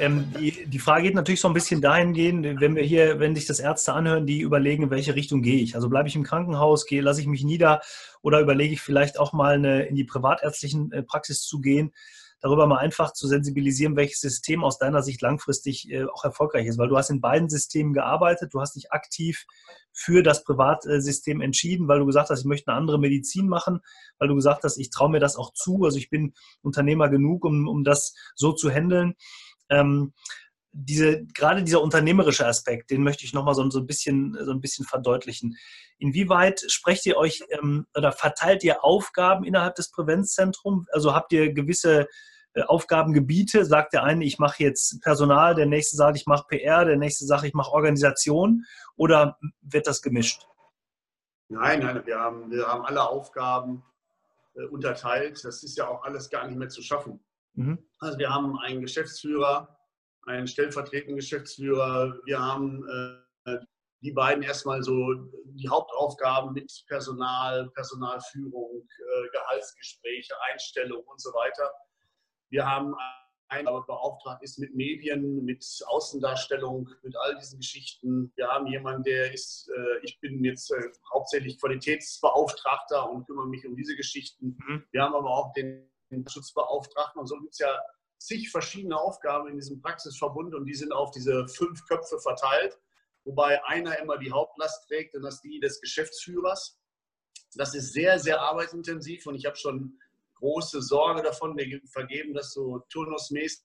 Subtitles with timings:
[0.00, 3.46] Ähm, die, die, Frage geht natürlich so ein bisschen dahingehend, wenn wir hier, wenn sich
[3.46, 5.74] das Ärzte anhören, die überlegen, in welche Richtung gehe ich.
[5.74, 7.82] Also bleibe ich im Krankenhaus, gehe, lasse ich mich nieder
[8.22, 11.92] oder überlege ich vielleicht auch mal eine, in die privatärztlichen äh, Praxis zu gehen
[12.40, 16.78] darüber mal einfach zu sensibilisieren, welches System aus deiner Sicht langfristig äh, auch erfolgreich ist.
[16.78, 19.46] Weil du hast in beiden Systemen gearbeitet, du hast dich aktiv
[19.92, 23.80] für das Privatsystem entschieden, weil du gesagt hast, ich möchte eine andere Medizin machen,
[24.18, 27.44] weil du gesagt hast, ich traue mir das auch zu, also ich bin Unternehmer genug,
[27.44, 29.14] um, um das so zu handeln.
[29.70, 30.12] Ähm,
[30.72, 34.60] diese, gerade dieser unternehmerische Aspekt, den möchte ich nochmal so, so, ein bisschen, so ein
[34.60, 35.56] bisschen verdeutlichen.
[35.98, 40.88] Inwieweit sprecht ihr euch ähm, oder verteilt ihr Aufgaben innerhalb des Prävenzzentrums?
[40.90, 42.08] Also habt ihr gewisse
[42.54, 43.64] äh, Aufgabengebiete?
[43.64, 47.26] Sagt der eine, ich mache jetzt Personal, der nächste sagt, ich mache PR, der nächste
[47.26, 48.64] sagt, ich mache Organisation
[48.96, 50.46] oder wird das gemischt?
[51.48, 53.82] Nein, nein, wir haben, wir haben alle Aufgaben
[54.54, 55.44] äh, unterteilt.
[55.44, 57.20] Das ist ja auch alles gar nicht mehr zu schaffen.
[57.54, 57.78] Mhm.
[57.98, 59.78] Also wir haben einen Geschäftsführer,
[60.26, 62.18] einen stellvertretenden Geschäftsführer.
[62.24, 63.58] Wir haben äh,
[64.02, 71.70] die beiden erstmal so die Hauptaufgaben mit Personal, Personalführung, äh, Gehaltsgespräche, Einstellung und so weiter.
[72.50, 72.94] Wir haben
[73.48, 78.32] einen, der beauftragt ist mit Medien, mit Außendarstellung, mit all diesen Geschichten.
[78.36, 80.80] Wir haben jemanden, der ist, äh, ich bin jetzt äh,
[81.12, 84.56] hauptsächlich Qualitätsbeauftragter und kümmere mich um diese Geschichten.
[84.66, 84.84] Mhm.
[84.92, 85.89] Wir haben aber auch den
[86.28, 87.78] Schutzbeauftragten und so gibt es ja
[88.18, 92.78] zig verschiedene Aufgaben in diesem Praxisverbund und die sind auf diese fünf Köpfe verteilt,
[93.24, 96.78] wobei einer immer die Hauptlast trägt und das ist die des Geschäftsführers.
[97.54, 99.98] Das ist sehr, sehr arbeitsintensiv und ich habe schon
[100.34, 103.62] große Sorge davon, mir vergeben das so turnusmäßig,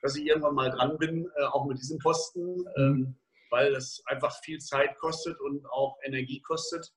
[0.00, 3.16] dass ich irgendwann mal dran bin, äh, auch mit diesem Posten, ähm,
[3.50, 6.92] weil das einfach viel Zeit kostet und auch Energie kostet.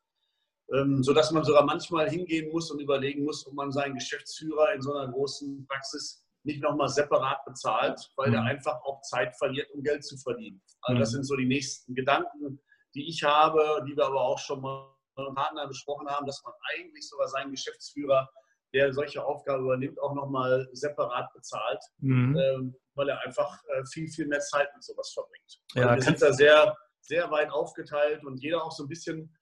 [0.74, 4.82] Ähm, sodass man sogar manchmal hingehen muss und überlegen muss, ob man seinen Geschäftsführer in
[4.82, 8.34] so einer großen Praxis nicht nochmal separat bezahlt, weil mhm.
[8.34, 10.62] der einfach auch Zeit verliert, um Geld zu verdienen.
[10.82, 11.16] Also das mhm.
[11.16, 12.60] sind so die nächsten Gedanken,
[12.96, 16.54] die ich habe, die wir aber auch schon mal mit Partner besprochen haben, dass man
[16.76, 18.30] eigentlich sogar seinen Geschäftsführer,
[18.74, 22.38] der solche Aufgaben übernimmt, auch nochmal separat bezahlt, mhm.
[22.38, 25.60] ähm, weil er einfach äh, viel, viel mehr Zeit mit sowas verbringt.
[25.74, 29.36] Ja, wir sind da sehr, sehr weit aufgeteilt und jeder auch so ein bisschen,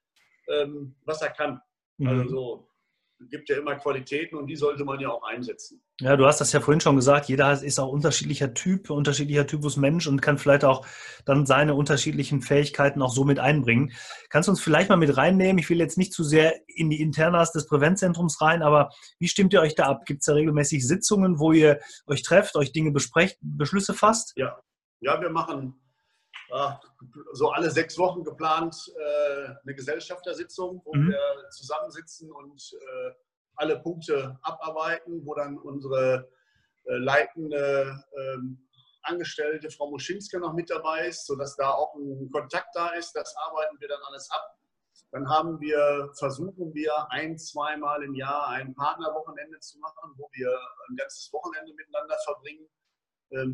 [0.50, 1.62] ähm, was er kann.
[1.98, 2.08] Mhm.
[2.08, 2.70] Also so
[3.30, 5.82] gibt ja immer Qualitäten und die sollte man ja auch einsetzen.
[6.02, 9.78] Ja, du hast das ja vorhin schon gesagt, jeder ist auch unterschiedlicher Typ, unterschiedlicher Typus
[9.78, 10.86] Mensch und kann vielleicht auch
[11.24, 13.94] dann seine unterschiedlichen Fähigkeiten auch so mit einbringen.
[14.30, 15.58] Kannst du uns vielleicht mal mit reinnehmen?
[15.58, 18.90] Ich will jetzt nicht zu sehr in die Internas des Präventzentrums rein, aber
[19.20, 20.06] wie stimmt ihr euch da ab?
[20.06, 24.34] Gibt es da regelmäßig Sitzungen, wo ihr euch trefft, euch Dinge besprecht, Beschlüsse fasst?
[24.36, 24.60] Ja,
[25.00, 25.80] ja wir machen
[27.34, 31.10] so alle sechs Wochen geplant äh, eine Gesellschaftersitzung, wo mhm.
[31.10, 33.12] wir zusammensitzen und äh,
[33.56, 36.30] alle Punkte abarbeiten, wo dann unsere
[36.86, 38.62] äh, leitende ähm,
[39.08, 43.14] Angestellte Frau Muschinske noch mit dabei ist, sodass da auch ein Kontakt da ist.
[43.14, 44.58] Das arbeiten wir dann alles ab.
[45.12, 50.50] Dann haben wir, versuchen wir ein, zweimal im Jahr ein Partnerwochenende zu machen, wo wir
[50.90, 52.68] ein ganzes Wochenende miteinander verbringen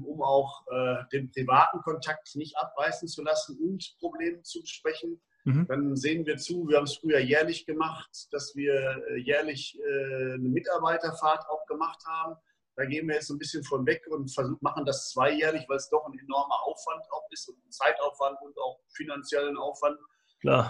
[0.05, 5.21] um auch äh, den privaten Kontakt nicht abreißen zu lassen und Probleme zu besprechen.
[5.43, 5.65] Mhm.
[5.67, 8.73] Dann sehen wir zu, wir haben es früher jährlich gemacht, dass wir
[9.09, 12.35] äh, jährlich äh, eine Mitarbeiterfahrt auch gemacht haben.
[12.75, 14.31] Da gehen wir jetzt ein bisschen von weg und
[14.61, 18.57] machen das zweijährlich, weil es doch ein enormer Aufwand auch ist und ein Zeitaufwand und
[18.59, 19.97] auch finanziellen Aufwand.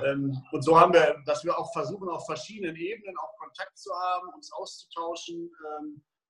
[0.06, 3.92] Ähm, und so haben wir, dass wir auch versuchen, auf verschiedenen Ebenen auch Kontakt zu
[3.94, 5.52] haben, uns auszutauschen.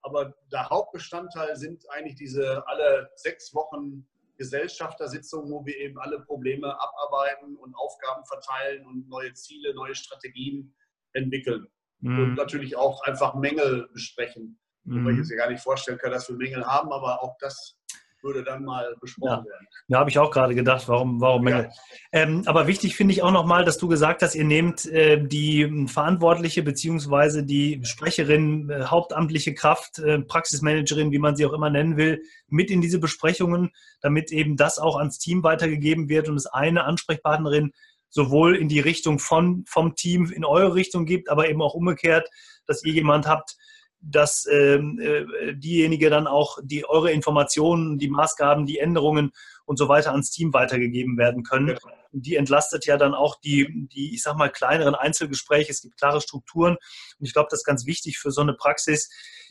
[0.04, 4.08] Aber der Hauptbestandteil sind eigentlich diese alle sechs Wochen
[4.38, 10.76] Gesellschaftersitzungen, wo wir eben alle Probleme abarbeiten und Aufgaben verteilen und neue Ziele, neue Strategien
[11.14, 11.68] entwickeln.
[12.00, 12.20] Mhm.
[12.20, 14.60] Und natürlich auch einfach Mängel besprechen.
[14.84, 15.06] Mhm.
[15.06, 17.78] Weil ich mir gar nicht vorstellen kann, dass wir Mängel haben, aber auch das
[18.24, 19.52] würde dann mal besprochen ja.
[19.52, 19.68] werden.
[19.88, 21.48] Da habe ich auch gerade gedacht, warum, warum.
[21.48, 21.70] Ja.
[22.12, 25.88] Ähm, aber wichtig finde ich auch nochmal, dass du gesagt hast, ihr nehmt äh, die
[25.88, 31.98] Verantwortliche beziehungsweise die Sprecherin, äh, hauptamtliche Kraft, äh, Praxismanagerin, wie man sie auch immer nennen
[31.98, 36.48] will, mit in diese Besprechungen, damit eben das auch ans Team weitergegeben wird und es
[36.48, 37.72] eine Ansprechpartnerin
[38.12, 42.30] sowohl in die Richtung von, vom Team in eure Richtung gibt, aber eben auch umgekehrt,
[42.68, 43.56] dass ihr jemand habt,
[44.02, 49.32] dass ähm, äh, diejenige dann auch die eure Informationen, die Maßgaben, die Änderungen
[49.66, 51.70] und so weiter ans Team weitergegeben werden können.
[51.70, 51.78] Ja.
[52.12, 55.72] Die entlastet ja dann auch die, die, ich sag mal, kleineren Einzelgespräche.
[55.72, 56.78] Es gibt klare Strukturen.
[57.20, 59.10] Und ich glaube, das ist ganz wichtig für so eine Praxis,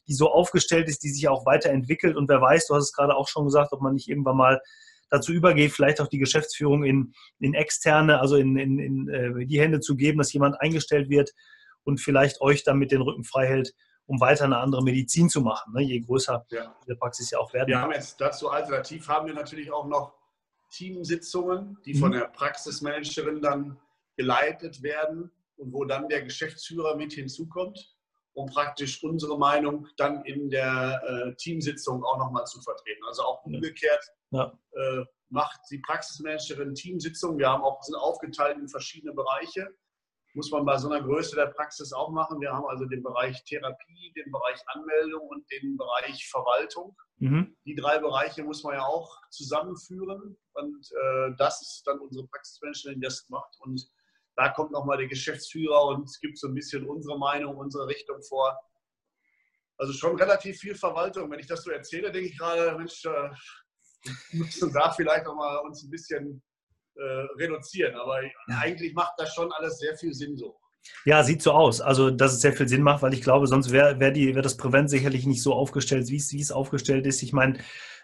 [0.09, 2.17] die so aufgestellt ist, die sich auch weiterentwickelt.
[2.17, 4.61] Und wer weiß, du hast es gerade auch schon gesagt, ob man nicht irgendwann mal
[5.11, 9.61] dazu übergeht, vielleicht auch die Geschäftsführung in, in externe, also in, in, in äh, die
[9.61, 11.33] Hände zu geben, dass jemand eingestellt wird
[11.85, 13.75] und vielleicht euch damit den Rücken frei hält,
[14.07, 15.83] um weiter eine andere Medizin zu machen, ne?
[15.83, 16.75] je größer ja.
[16.87, 17.69] die Praxis ja auch werden.
[17.69, 20.15] Wir haben jetzt dazu alternativ haben wir natürlich auch noch
[20.71, 22.15] Teamsitzungen, die von mhm.
[22.15, 23.79] der Praxismanagerin dann
[24.17, 27.95] geleitet werden und wo dann der Geschäftsführer mit hinzukommt,
[28.33, 33.03] um praktisch unsere Meinung dann in der äh, Teamsitzung auch nochmal zu vertreten.
[33.07, 34.53] Also auch umgekehrt ja.
[34.73, 37.39] äh, macht die Praxismanagerin Teamsitzungen.
[37.39, 39.69] Wir haben auch, sind aufgeteilt in verschiedene Bereiche
[40.35, 42.41] muss man bei so einer Größe der Praxis auch machen.
[42.41, 46.97] Wir haben also den Bereich Therapie, den Bereich Anmeldung und den Bereich Verwaltung.
[47.19, 47.57] Mhm.
[47.65, 53.01] Die drei Bereiche muss man ja auch zusammenführen und äh, das ist dann unsere Praxismanagerin,
[53.01, 53.57] die das macht.
[53.61, 53.85] Und
[54.37, 58.23] da kommt nochmal der Geschäftsführer und es gibt so ein bisschen unsere Meinung, unsere Richtung
[58.23, 58.59] vor.
[59.77, 61.31] Also schon relativ viel Verwaltung.
[61.31, 63.31] Wenn ich das so erzähle, denke ich gerade, Mensch, äh,
[64.33, 66.43] müssen da vielleicht auch mal uns ein bisschen
[66.97, 67.95] äh, reduzieren.
[67.95, 68.21] Aber
[68.61, 70.59] eigentlich macht das schon alles sehr viel Sinn so.
[71.05, 71.81] Ja, sieht so aus.
[71.81, 74.57] Also, dass es sehr viel Sinn macht, weil ich glaube, sonst wäre wär wär das
[74.57, 77.23] Prävent sicherlich nicht so aufgestellt, wie es aufgestellt ist.
[77.23, 77.59] Ich meine,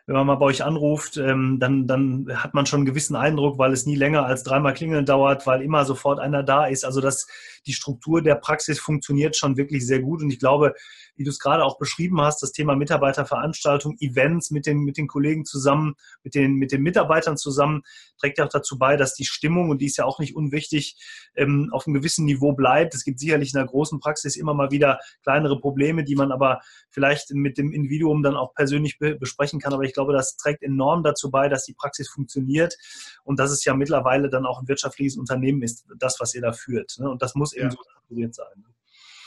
[0.06, 3.58] wenn man mal bei euch anruft, ähm, dann, dann hat man schon einen gewissen Eindruck,
[3.58, 6.84] weil es nie länger als dreimal klingeln dauert, weil immer sofort einer da ist.
[6.84, 7.26] Also dass
[7.66, 10.22] die Struktur der Praxis funktioniert schon wirklich sehr gut.
[10.22, 10.74] Und ich glaube,
[11.16, 15.08] wie du es gerade auch beschrieben hast, das Thema Mitarbeiterveranstaltung, Events mit den, mit den
[15.08, 17.82] Kollegen zusammen, mit den, mit den Mitarbeitern zusammen,
[18.20, 20.96] trägt ja auch dazu bei, dass die Stimmung, und die ist ja auch nicht unwichtig,
[21.34, 22.94] ähm, auf einem gewissen Niveau bleibt.
[22.94, 26.60] Es gibt sicherlich in der großen Praxis immer mal wieder kleinere Probleme, die man aber
[26.90, 29.72] vielleicht mit dem Individuum dann auch persönlich be besprechen kann.
[29.72, 32.76] Aber ich glaube, das trägt enorm dazu bei, dass die Praxis funktioniert
[33.24, 36.52] und dass es ja mittlerweile dann auch ein wirtschaftliches Unternehmen ist, das, was ihr da
[36.52, 36.96] führt.
[36.98, 37.10] Ne?
[37.10, 37.62] Und das muss ja.
[37.62, 38.64] eben so strukturiert sein.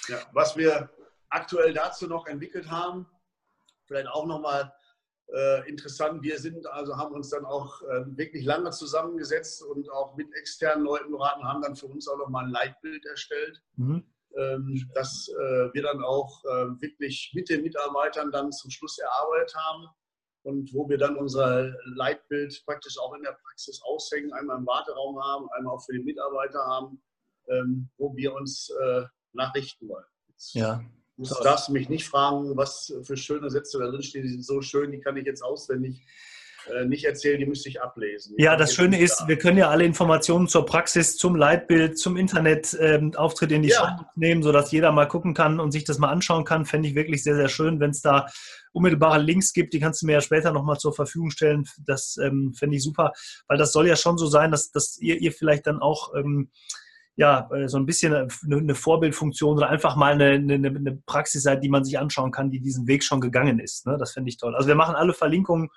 [0.07, 0.89] Ja, was wir
[1.30, 3.07] aktuell dazu noch entwickelt haben.
[3.86, 4.71] Vielleicht auch nochmal
[5.33, 6.21] äh, interessant.
[6.24, 10.86] Wir sind also haben uns dann auch äh, wirklich lange zusammengesetzt und auch mit externen
[10.86, 14.04] Leuten beraten, haben dann für uns auch nochmal ein Leitbild erstellt, mhm.
[14.38, 19.56] ähm, das äh, wir dann auch äh, wirklich mit den Mitarbeitern dann zum Schluss erarbeitet
[19.56, 19.88] haben
[20.44, 25.22] und wo wir dann unser Leitbild praktisch auch in der Praxis aushängen, einmal im Warteraum
[25.22, 27.02] haben, einmal auch für die Mitarbeiter haben,
[27.48, 29.04] ähm, wo wir uns äh,
[29.34, 30.06] nachrichten wollen.
[30.52, 30.82] Ja,
[31.20, 34.24] Du darfst mich nicht fragen, was für schöne Sätze da drin stehen.
[34.24, 36.02] Die sind so schön, die kann ich jetzt auswendig
[36.86, 38.36] nicht erzählen, die müsste ich ablesen.
[38.38, 39.27] Ja, das Schöne ist, da.
[39.27, 43.98] wir können ja alle Informationen zur Praxis, zum Leitbild, zum Internetauftritt ähm, in die ja.
[43.98, 46.66] Show nehmen, sodass jeder mal gucken kann und sich das mal anschauen kann.
[46.66, 48.27] Fände ich wirklich sehr, sehr schön, wenn es da
[48.71, 51.66] unmittelbare Links gibt, die kannst du mir ja später nochmal zur Verfügung stellen.
[51.86, 53.13] Das ähm, fände ich super,
[53.48, 56.50] weil das soll ja schon so sein, dass, dass ihr, ihr vielleicht dann auch ähm,
[57.19, 61.62] ja, äh, so ein bisschen eine Vorbildfunktion oder einfach mal eine, eine, eine Praxis seid,
[61.63, 63.86] die man sich anschauen kann, die diesen Weg schon gegangen ist.
[63.86, 63.98] Ne?
[64.00, 64.56] Das finde ich toll.
[64.56, 65.69] Also wir machen alle Verlinkungen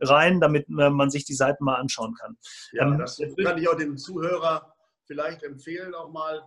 [0.00, 2.36] rein, damit äh, man sich die Seiten mal anschauen kann.
[2.72, 4.74] Ja, ähm, das kann ich auch dem Zuhörer
[5.06, 6.42] vielleicht empfehlen, auch mal,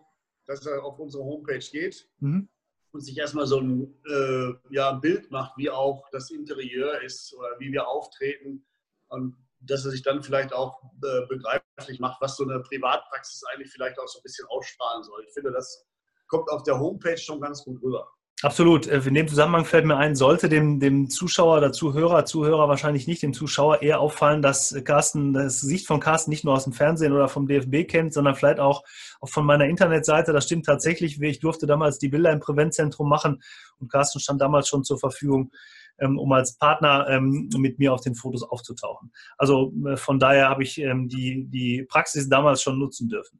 [0.45, 2.49] dass er auf unsere Homepage geht mhm.
[2.91, 7.49] und sich erstmal so ein äh, ja, Bild macht, wie auch das Interieur ist oder
[7.59, 8.65] wie wir auftreten.
[9.07, 13.71] Und dass er sich dann vielleicht auch äh, begreiflich macht, was so eine Privatpraxis eigentlich
[13.71, 15.23] vielleicht auch so ein bisschen ausstrahlen soll.
[15.27, 15.85] Ich finde, das
[16.27, 18.09] kommt auf der Homepage schon ganz gut rüber.
[18.41, 18.87] Absolut.
[18.87, 23.05] Äh, in dem Zusammenhang fällt mir ein, sollte dem, dem Zuschauer oder Zuhörer, Zuhörer wahrscheinlich
[23.05, 26.71] nicht, dem Zuschauer eher auffallen, dass Carsten, das Gesicht von Carsten nicht nur aus dem
[26.71, 28.83] Fernsehen oder vom DFB kennt, sondern vielleicht auch,
[29.23, 30.31] von meiner Internetseite.
[30.31, 31.21] Das stimmt tatsächlich.
[31.21, 33.41] Ich durfte damals die Bilder im Präventzentrum machen
[33.79, 35.51] und Carsten stand damals schon zur Verfügung
[35.99, 39.11] ähm, um als Partner ähm, mit mir auf den Fotos aufzutauchen.
[39.37, 43.39] Also äh, von daher habe ich ähm, die, die Praxis damals schon nutzen dürfen.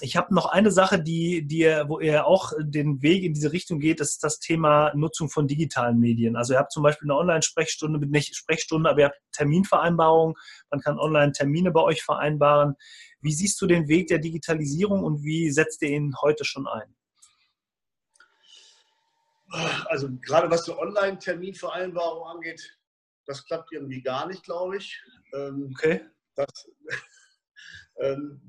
[0.00, 3.80] Ich habe noch eine Sache, die, die, wo ihr auch den Weg in diese Richtung
[3.80, 6.36] geht, das ist das Thema Nutzung von digitalen Medien.
[6.36, 10.36] Also ihr habt zum Beispiel eine Online-Sprechstunde, nicht Sprechstunde, aber ihr habt Terminvereinbarungen.
[10.70, 12.76] Man kann online Termine bei euch vereinbaren.
[13.20, 16.96] Wie siehst du den Weg der Digitalisierung und wie setzt ihr ihn heute schon ein?
[19.86, 22.78] Also gerade was so Online-Terminvereinbarung angeht,
[23.26, 24.98] das klappt irgendwie gar nicht, glaube ich.
[25.34, 26.06] Ähm, okay.
[26.36, 26.96] Das, ähm,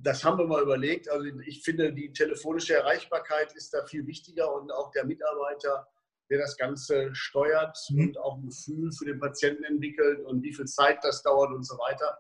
[0.02, 1.10] das haben wir mal überlegt.
[1.10, 5.88] Also ich finde, die telefonische Erreichbarkeit ist da viel wichtiger und auch der Mitarbeiter,
[6.30, 8.10] der das Ganze steuert mhm.
[8.10, 11.64] und auch ein Gefühl für den Patienten entwickelt und wie viel Zeit das dauert und
[11.64, 12.18] so weiter.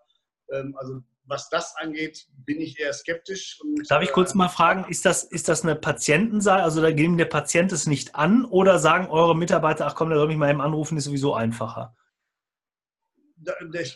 [0.52, 3.60] Ähm, also was das angeht, bin ich eher skeptisch.
[3.62, 6.92] Und, Darf ich kurz äh, mal fragen, ist das, ist das eine Patientenseite, also da
[6.92, 10.38] geben der Patient es nicht an oder sagen eure Mitarbeiter, ach komm, der soll mich
[10.38, 11.94] mal eben anrufen, ist sowieso einfacher?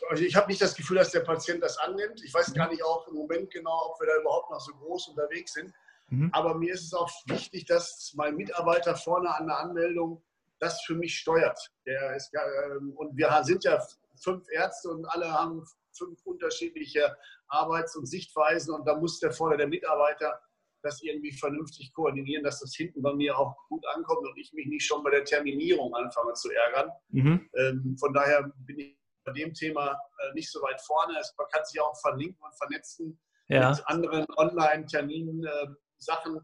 [0.09, 2.23] Also ich habe nicht das Gefühl, dass der Patient das annimmt.
[2.23, 2.53] Ich weiß mhm.
[2.53, 5.73] gar nicht auch im Moment genau, ob wir da überhaupt noch so groß unterwegs sind.
[6.09, 6.29] Mhm.
[6.33, 10.23] Aber mir ist es auch wichtig, dass mein Mitarbeiter vorne an der Anmeldung
[10.59, 11.59] das für mich steuert.
[11.85, 13.83] Der ist, ähm, und wir sind ja
[14.21, 15.65] fünf Ärzte und alle haben
[15.97, 17.17] fünf unterschiedliche
[17.47, 20.39] Arbeits- und Sichtweisen und da muss der vorne der Mitarbeiter
[20.83, 24.67] das irgendwie vernünftig koordinieren, dass das hinten bei mir auch gut ankommt und ich mich
[24.67, 26.89] nicht schon bei der Terminierung anfange zu ärgern.
[27.09, 27.49] Mhm.
[27.55, 31.13] Ähm, von daher bin ich bei dem Thema äh, nicht so weit vorne.
[31.37, 33.69] man kann sich auch verlinken und vernetzen ja.
[33.69, 36.39] mit anderen Online-Terminen, äh, Sachen.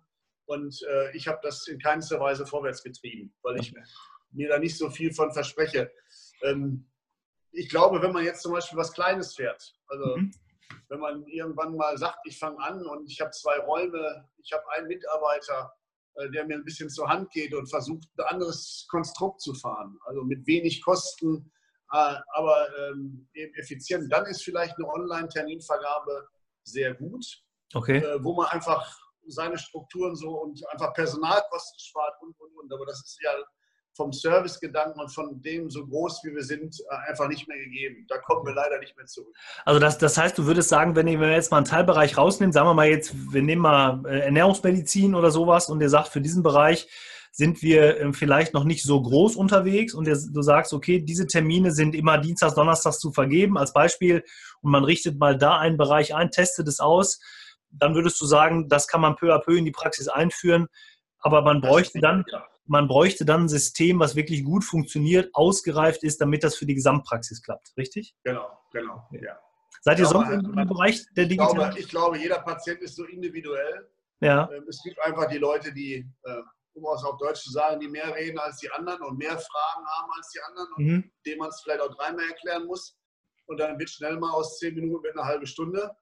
[0.45, 3.73] Und äh, ich habe das in keinster Weise vorwärts getrieben, weil ich
[4.31, 5.91] mir da nicht so viel von verspreche.
[6.43, 6.89] Ähm,
[7.51, 10.31] ich glaube, wenn man jetzt zum Beispiel was Kleines fährt, also mhm.
[10.89, 14.63] wenn man irgendwann mal sagt, ich fange an und ich habe zwei Räume, ich habe
[14.71, 15.73] einen Mitarbeiter,
[16.33, 20.23] der mir ein bisschen zur Hand geht und versucht, ein anderes Konstrukt zu fahren, also
[20.23, 21.51] mit wenig Kosten,
[21.89, 26.27] aber ähm, eben effizient, dann ist vielleicht eine Online-Terminvergabe
[26.63, 27.25] sehr gut,
[27.73, 27.99] okay.
[27.99, 32.73] Äh, wo man einfach seine Strukturen so und einfach Personalkosten spart und, und, und.
[32.73, 33.31] Aber das ist ja
[33.97, 38.05] vom Servicegedanken und von dem so groß, wie wir sind, äh, einfach nicht mehr gegeben.
[38.07, 39.35] Da kommen wir leider nicht mehr zurück.
[39.65, 42.67] Also das, das heißt, du würdest sagen, wenn wir jetzt mal einen Teilbereich rausnehmen, sagen
[42.67, 46.43] wir mal jetzt, wir nehmen mal äh, Ernährungsmedizin oder sowas und ihr sagt, für diesen
[46.43, 46.87] Bereich
[47.31, 51.71] sind wir ähm, vielleicht noch nicht so groß unterwegs und du sagst, okay, diese Termine
[51.71, 54.23] sind immer Dienstags, Donnerstags zu vergeben als Beispiel
[54.61, 57.19] und man richtet mal da einen Bereich ein, testet es aus,
[57.69, 60.67] dann würdest du sagen, das kann man peu à peu in die Praxis einführen,
[61.19, 62.25] aber man bräuchte dann,
[62.67, 66.75] man bräuchte dann ein System, was wirklich gut funktioniert, ausgereift ist, damit das für die
[66.75, 68.15] Gesamtpraxis klappt, richtig?
[68.23, 69.39] Genau, genau, ja.
[69.81, 71.71] Seid ihr sonst im Bereich der Digitalisierung?
[71.77, 73.89] Ich, ich glaube, jeder Patient ist so individuell.
[74.19, 74.49] Ja.
[74.51, 76.41] Ähm, es gibt einfach die Leute, die, äh,
[76.73, 79.85] um es auf Deutsch zu sagen, die mehr reden als die anderen und mehr Fragen
[79.85, 81.11] haben als die anderen und mhm.
[81.25, 82.97] dem man es vielleicht auch dreimal erklären muss.
[83.45, 85.95] Und dann wird schnell mal aus zehn Minuten mit einer halben Stunde.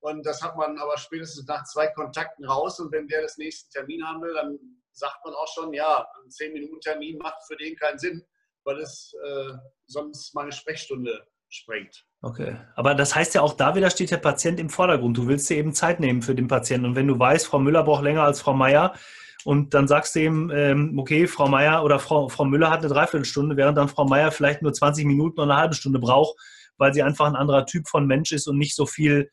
[0.00, 2.78] Und das hat man aber spätestens nach zwei Kontakten raus.
[2.78, 4.58] Und wenn der das nächste Termin haben will, dann
[4.94, 8.24] sagt man auch schon, ja, ein 10-Minuten-Termin macht für den keinen Sinn,
[8.64, 9.52] weil es äh,
[9.86, 12.06] sonst meine Sprechstunde sprengt.
[12.22, 15.16] Okay, aber das heißt ja auch da wieder steht der Patient im Vordergrund.
[15.18, 16.86] Du willst dir eben Zeit nehmen für den Patienten.
[16.86, 18.94] Und wenn du weißt, Frau Müller braucht länger als Frau Meier,
[19.44, 22.88] und dann sagst du ihm, ähm, okay, Frau Meier oder Frau, Frau Müller hat eine
[22.88, 26.36] Dreiviertelstunde, während dann Frau Meier vielleicht nur 20 Minuten oder eine halbe Stunde braucht,
[26.78, 29.30] weil sie einfach ein anderer Typ von Mensch ist und nicht so viel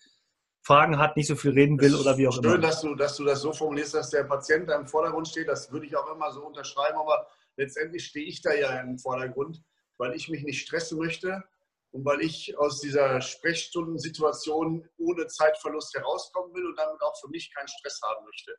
[0.63, 2.53] Fragen hat, nicht so viel reden will oder wie auch schön, immer.
[2.53, 5.47] Schön, dass du, dass du das so formulierst, dass der Patient da im Vordergrund steht.
[5.47, 7.27] Das würde ich auch immer so unterschreiben, aber
[7.57, 9.61] letztendlich stehe ich da ja im Vordergrund,
[9.97, 11.43] weil ich mich nicht stressen möchte
[11.91, 17.53] und weil ich aus dieser Sprechstundensituation ohne Zeitverlust herauskommen will und damit auch für mich
[17.53, 18.51] keinen Stress haben möchte.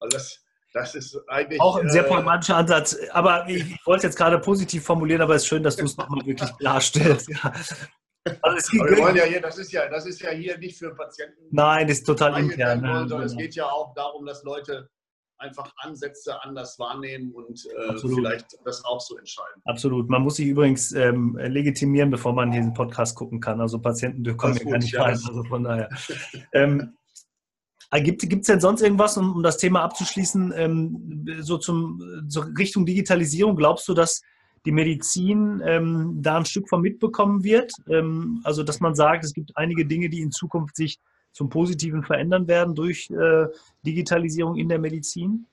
[0.00, 1.60] Also das, das ist eigentlich.
[1.60, 2.96] Auch ein sehr pragmatischer Ansatz.
[3.12, 5.84] Aber ich, ich wollte es jetzt gerade positiv formulieren, aber es ist schön, dass du
[5.84, 7.28] es nochmal wirklich klarstellst.
[7.44, 7.52] Ja.
[8.42, 11.42] Also wir wollen ja hier, das ist ja, das ist ja hier nicht für Patienten.
[11.50, 12.82] Nein, das ist total intern.
[12.82, 14.88] Wollen, sondern es geht ja auch darum, dass Leute
[15.38, 19.60] einfach Ansätze anders wahrnehmen und äh, vielleicht das auch so entscheiden.
[19.64, 20.08] Absolut.
[20.08, 23.60] Man muss sich übrigens ähm, legitimieren, bevor man diesen Podcast gucken kann.
[23.60, 25.12] Also Patienten kommen ja gar nicht rein.
[25.12, 25.90] Also von daher.
[26.52, 26.96] ähm,
[27.90, 32.40] äh, Gibt es denn sonst irgendwas, um, um, das Thema abzuschließen, ähm, so zum so
[32.58, 33.56] Richtung Digitalisierung?
[33.56, 34.22] Glaubst du, dass
[34.64, 37.72] die Medizin ähm, da ein Stück von mitbekommen wird.
[37.88, 40.98] Ähm, also dass man sagt, es gibt einige Dinge, die in Zukunft sich
[41.32, 43.46] zum Positiven verändern werden durch äh,
[43.84, 45.46] Digitalisierung in der Medizin?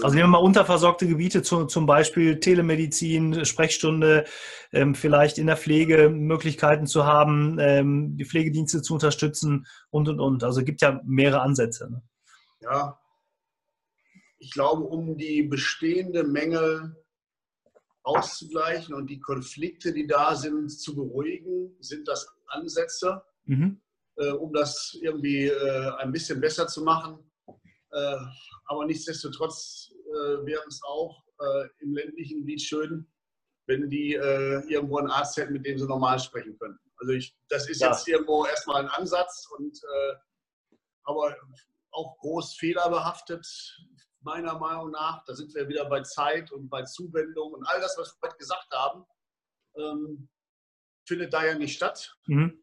[0.00, 4.24] Also nehmen wir mal unterversorgte Gebiete, zu, zum Beispiel Telemedizin, Sprechstunde,
[4.72, 10.18] ähm, vielleicht in der Pflege Möglichkeiten zu haben, ähm, die Pflegedienste zu unterstützen und, und,
[10.18, 10.44] und.
[10.44, 11.90] Also es gibt ja mehrere Ansätze.
[11.90, 12.02] Ne?
[12.60, 12.98] Ja,
[14.42, 16.96] ich glaube, um die bestehende Mängel
[18.02, 23.80] auszugleichen und die Konflikte, die da sind, zu beruhigen, sind das Ansätze, mhm.
[24.16, 27.18] äh, um das irgendwie äh, ein bisschen besser zu machen.
[27.92, 28.16] Äh,
[28.66, 33.06] aber nichtsdestotrotz äh, wäre es auch äh, im ländlichen Gebiet schön,
[33.66, 36.80] wenn die äh, irgendwo einen Arzt hätten, mit dem sie normal sprechen könnten.
[36.96, 37.92] Also ich, das ist ja.
[37.92, 39.80] jetzt irgendwo erstmal ein Ansatz und
[41.04, 41.36] aber
[41.90, 43.44] auch groß fehlerbehaftet
[44.24, 45.24] meiner Meinung nach.
[45.24, 48.38] Da sind wir wieder bei Zeit und bei Zuwendung und all das, was wir heute
[48.38, 49.04] gesagt haben,
[49.76, 50.28] ähm,
[51.06, 52.16] findet da ja nicht statt.
[52.26, 52.62] Mhm.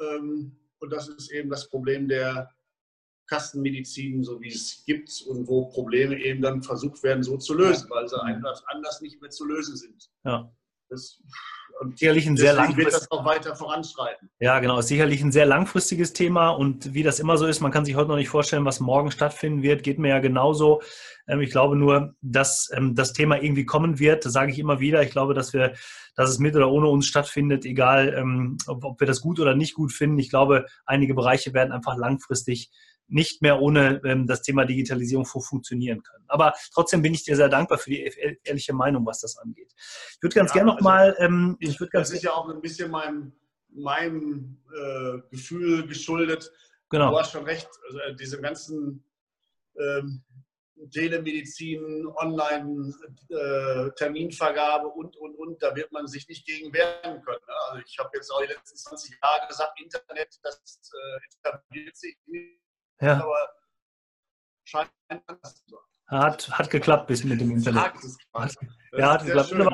[0.00, 2.50] Ähm, und das ist eben das Problem der
[3.28, 7.88] Kastenmedizin, so wie es gibt und wo Probleme eben dann versucht werden, so zu lösen,
[7.90, 10.10] weil sie einfach anders nicht mehr zu lösen sind.
[10.24, 10.50] Ja.
[10.88, 11.22] Das,
[11.80, 14.30] und sicherlich ein sehr langfristiges wird das auch weiter voranschreiten.
[14.40, 14.78] Ja, genau.
[14.78, 17.94] Ist sicherlich ein sehr langfristiges Thema und wie das immer so ist, man kann sich
[17.94, 19.82] heute noch nicht vorstellen, was morgen stattfinden wird.
[19.82, 20.82] Geht mir ja genauso.
[21.28, 24.24] Ähm, ich glaube nur, dass ähm, das Thema irgendwie kommen wird.
[24.24, 25.02] Das sage ich immer wieder.
[25.02, 25.74] Ich glaube, dass wir,
[26.16, 29.74] dass es mit oder ohne uns stattfindet, egal, ähm, ob wir das gut oder nicht
[29.74, 30.18] gut finden.
[30.18, 32.70] Ich glaube, einige Bereiche werden einfach langfristig
[33.08, 36.24] nicht mehr ohne ähm, das Thema Digitalisierung funktionieren können.
[36.28, 39.72] Aber trotzdem bin ich dir sehr dankbar für die ehrliche Meinung, was das angeht.
[39.76, 41.12] Ich würde ganz ja, gerne nochmal.
[41.12, 43.32] Also, ähm, ich würde ganz das ist ja auch ein bisschen meinem,
[43.70, 46.50] meinem äh, Gefühl geschuldet,
[46.90, 47.10] Genau.
[47.10, 49.04] Du hast schon recht, also äh, diese ganzen
[49.78, 50.24] ähm,
[50.90, 57.44] Telemedizin, Online-Terminvergabe äh, und, und, und, da wird man sich nicht gegen wehren können.
[57.46, 57.54] Ne?
[57.68, 62.16] Also ich habe jetzt auch die letzten 20 Jahre gesagt, Internet, das äh, etabliert sich
[62.26, 62.62] nicht,
[63.00, 63.14] ja.
[63.22, 63.48] aber
[64.64, 66.20] scheint anders zu sein.
[66.20, 67.82] Hat, hat geklappt bis mit dem Internet.
[67.82, 67.94] Hat,
[68.34, 68.56] hat,
[68.96, 69.48] ja, hat geklappt.
[69.50, 69.68] Schön.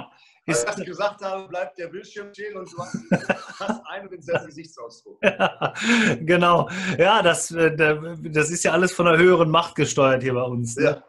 [0.47, 2.99] Als ich gesagt habe, bleibt der Bildschirm stehen und du hast
[3.89, 5.19] einen denselben Gesichtsausdruck.
[5.23, 5.73] Ja,
[6.21, 6.69] genau.
[6.99, 10.77] Ja, das, äh, das ist ja alles von einer höheren Macht gesteuert hier bei uns.
[10.77, 10.85] Ne?
[10.85, 11.03] Ja.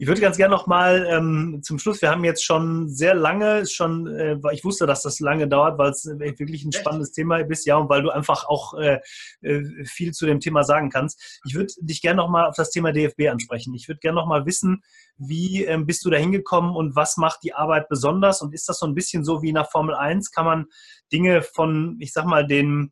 [0.00, 3.66] Ich würde ganz gerne noch mal ähm, zum Schluss, wir haben jetzt schon sehr lange,
[3.66, 7.12] schon, äh, ich wusste, dass das lange dauert, weil es wirklich ein spannendes?
[7.12, 9.00] Thema ist, ja, und weil du einfach auch äh,
[9.42, 11.40] äh, viel zu dem Thema sagen kannst.
[11.44, 13.74] Ich würde dich gerne noch mal auf das Thema DFB ansprechen.
[13.74, 14.82] Ich würde gerne noch mal wissen,
[15.18, 18.40] wie ähm, bist du da hingekommen und was macht die Arbeit besonders?
[18.40, 20.30] Und ist das so ein bisschen so wie nach Formel 1?
[20.30, 20.66] Kann man
[21.12, 22.90] Dinge von, ich sag mal, den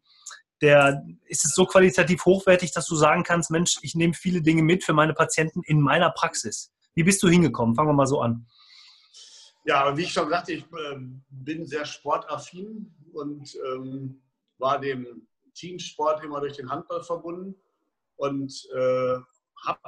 [0.61, 4.63] der, ist es so qualitativ hochwertig, dass du sagen kannst, Mensch, ich nehme viele Dinge
[4.63, 6.71] mit für meine Patienten in meiner Praxis.
[6.95, 7.75] Wie bist du hingekommen?
[7.75, 8.47] Fangen wir mal so an.
[9.65, 10.97] Ja, wie ich schon sagte, ich äh,
[11.29, 14.23] bin sehr sportaffin und ähm,
[14.59, 17.55] war dem Teamsport immer durch den Handball verbunden
[18.17, 19.17] und äh,
[19.67, 19.81] habe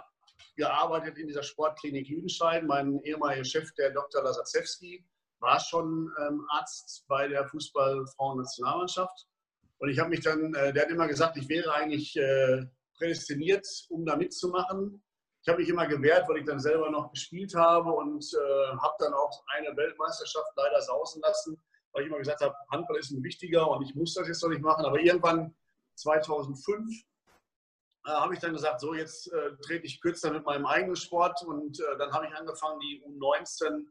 [0.57, 2.64] gearbeitet in dieser Sportklinik Lüdenscheid.
[2.64, 4.23] Mein ehemaliger Chef, der Dr.
[4.23, 5.04] Lasacewski,
[5.38, 9.26] war schon ähm, Arzt bei der Fußballfrauennationalmannschaft.
[9.78, 12.66] Und ich habe mich dann, äh, der hat immer gesagt, ich wäre eigentlich äh,
[12.99, 15.02] prädestiniert, um da mitzumachen
[15.42, 18.94] ich habe mich immer gewehrt, weil ich dann selber noch gespielt habe und äh, habe
[18.99, 23.23] dann auch eine Weltmeisterschaft leider sausen lassen, weil ich immer gesagt habe, Handball ist ein
[23.23, 24.85] wichtiger und ich muss das jetzt noch nicht machen.
[24.85, 25.54] Aber irgendwann
[25.97, 26.92] 2005
[28.06, 31.42] äh, habe ich dann gesagt, so jetzt äh, trete ich kürzer mit meinem eigenen Sport
[31.47, 33.87] und äh, dann habe ich angefangen, die U19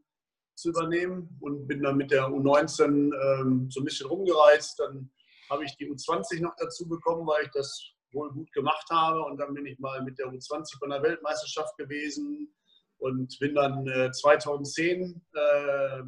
[0.54, 4.78] zu übernehmen und bin dann mit der U19 ähm, so ein bisschen rumgereist.
[4.78, 5.10] Dann
[5.48, 9.22] habe ich die U20 noch dazu bekommen, weil ich das wohl gut gemacht habe.
[9.22, 12.54] Und dann bin ich mal mit der U20 bei der Weltmeisterschaft gewesen
[12.98, 16.02] und bin dann äh, 2010 äh,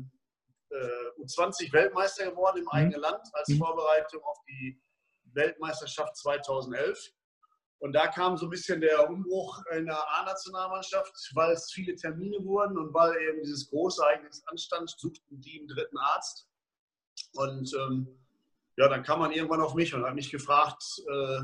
[1.21, 2.71] U20 Weltmeister geworden im mhm.
[2.71, 3.59] eigenen Land als mhm.
[3.59, 4.81] Vorbereitung auf die
[5.35, 7.13] Weltmeisterschaft 2011.
[7.79, 12.39] Und da kam so ein bisschen der Umbruch in der A-Nationalmannschaft, weil es viele Termine
[12.45, 16.49] wurden und weil eben dieses große Ereignis anstand, suchten die einen dritten Arzt.
[17.35, 18.07] Und ähm,
[18.77, 21.41] ja, dann kam man irgendwann auf mich und hat mich gefragt, äh,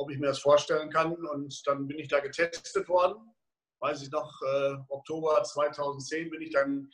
[0.00, 1.14] ob ich mir das vorstellen kann.
[1.14, 3.34] Und dann bin ich da getestet worden.
[3.80, 6.90] Weiß ich noch, äh, Oktober 2010 bin ich dann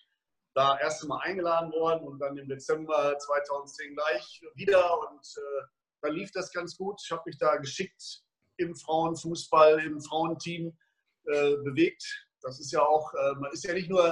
[0.55, 5.01] da erst einmal eingeladen worden und dann im Dezember 2010 gleich wieder.
[5.01, 5.67] Und äh,
[6.03, 7.01] dann lief das ganz gut.
[7.05, 8.23] Ich habe mich da geschickt
[8.57, 10.77] im Frauenfußball, im Frauenteam
[11.25, 12.05] äh, bewegt.
[12.41, 14.05] Das ist ja auch, äh, man ist ja nicht nur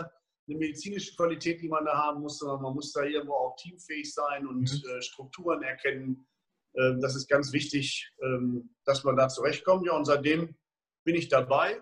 [0.47, 4.13] eine medizinische Qualität, die man da haben muss, sondern man muss da irgendwo auch teamfähig
[4.13, 4.91] sein und mhm.
[4.91, 6.27] Äh, Strukturen erkennen
[6.75, 9.87] das ist ganz wichtig, ähm, dass man da zurechtkommt.
[9.87, 10.57] Ja, und seitdem
[11.05, 11.81] bin ich dabei,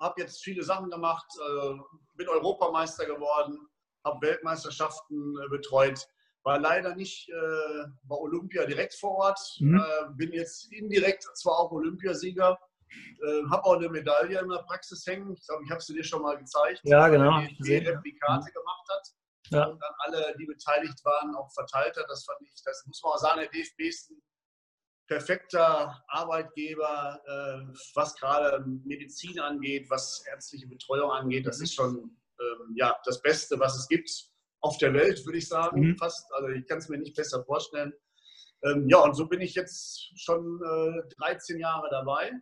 [0.00, 1.74] habe jetzt viele Sachen gemacht, äh,
[2.14, 3.58] bin Europameister geworden,
[4.04, 6.06] habe Weltmeisterschaften äh, betreut,
[6.44, 9.82] war leider nicht äh, bei Olympia direkt vor Ort, mhm.
[10.16, 12.58] bin jetzt indirekt zwar auch Olympiasieger,
[13.50, 15.32] habe auch eine Medaille in der Praxis hängen.
[15.32, 17.40] Ich glaube, ich habe sie dir schon mal gezeigt, ja, genau.
[17.40, 18.52] die, die Replikate mhm.
[18.52, 19.14] gemacht hat
[19.50, 19.66] ja.
[19.66, 22.06] und dann alle, die beteiligt waren, auch verteilt hat.
[22.08, 24.22] Das fand ich, das muss man auch sagen, der DFB ist ein
[25.06, 31.46] perfekter Arbeitgeber, äh, was gerade Medizin angeht, was ärztliche Betreuung angeht.
[31.46, 31.64] Das mhm.
[31.64, 34.10] ist schon ähm, ja, das Beste, was es gibt
[34.60, 35.96] auf der Welt, würde ich sagen, mhm.
[35.96, 36.32] fast.
[36.32, 37.92] Also ich kann es mir nicht besser vorstellen.
[38.62, 42.32] Ähm, ja, und so bin ich jetzt schon äh, 13 Jahre dabei.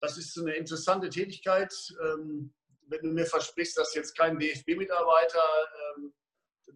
[0.00, 1.74] Das ist eine interessante Tätigkeit.
[2.00, 2.54] Ähm,
[2.88, 5.42] wenn du mir versprichst, dass jetzt kein DFB-Mitarbeiter
[5.96, 6.14] ähm,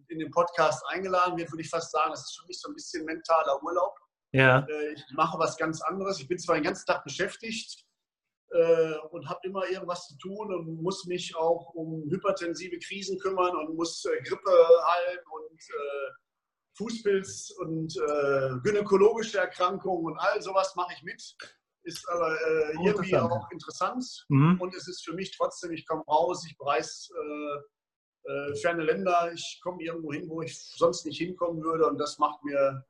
[0.07, 2.75] in den Podcast eingeladen wird, würde ich fast sagen, das ist für mich so ein
[2.75, 3.95] bisschen mentaler Urlaub.
[4.31, 4.65] Ja.
[4.67, 6.19] Äh, ich mache was ganz anderes.
[6.19, 7.85] Ich bin zwar den ganzen Tag beschäftigt
[8.51, 13.55] äh, und habe immer irgendwas zu tun und muss mich auch um hypertensive Krisen kümmern
[13.55, 16.11] und muss äh, Grippe heilen und äh,
[16.77, 21.35] Fußpilz und äh, gynäkologische Erkrankungen und all sowas mache ich mit
[21.83, 24.59] ist aber äh, oh, irgendwie auch interessant mhm.
[24.59, 29.31] und es ist für mich trotzdem, ich komme raus, ich bereise äh, äh, ferne Länder,
[29.33, 32.85] ich komme irgendwo hin, wo ich sonst nicht hinkommen würde und das macht mir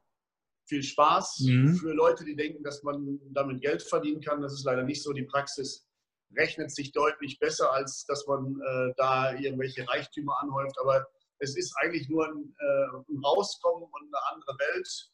[0.65, 1.39] viel Spaß.
[1.41, 1.75] Mhm.
[1.75, 5.11] Für Leute, die denken, dass man damit Geld verdienen kann, das ist leider nicht so.
[5.11, 5.87] Die Praxis
[6.35, 11.05] rechnet sich deutlich besser, als dass man äh, da irgendwelche Reichtümer anhäuft, aber
[11.39, 15.12] es ist eigentlich nur ein, äh, ein Rauskommen und eine andere Welt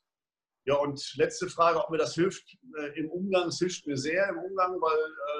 [0.70, 3.48] ja, und letzte Frage, ob mir das hilft äh, im Umgang.
[3.48, 5.00] Es hilft mir sehr im Umgang, weil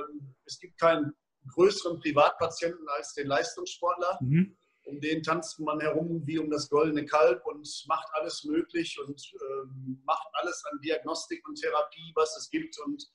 [0.10, 1.14] ähm, es gibt keinen
[1.54, 4.18] größeren Privatpatienten als den Leistungssportler.
[4.22, 4.58] Mhm.
[4.86, 9.22] um den tanzt man herum wie um das goldene Kalb und macht alles möglich und
[9.36, 12.80] ähm, macht alles an Diagnostik und Therapie, was es gibt.
[12.80, 13.06] Und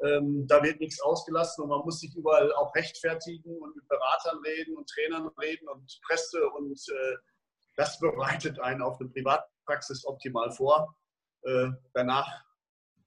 [0.00, 4.40] ähm, da wird nichts ausgelassen und man muss sich überall auch rechtfertigen und mit Beratern
[4.44, 7.16] reden und Trainern reden und Presse und äh,
[7.76, 10.92] das bereitet einen auf eine Privatpraxis optimal vor.
[11.44, 12.28] Äh, danach